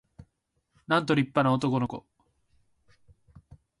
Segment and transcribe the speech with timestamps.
[0.87, 2.07] なんと立派な男の子